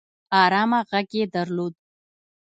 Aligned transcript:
ارامه 0.43 0.79
غږ 0.89 1.09
يې 1.19 1.25
درلود 1.35 1.73